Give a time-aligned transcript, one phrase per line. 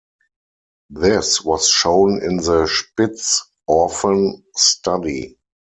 [0.89, 5.37] This was shown in the Spitz orphan study.